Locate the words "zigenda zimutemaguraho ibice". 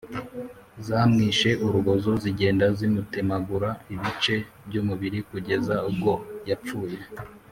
2.23-4.35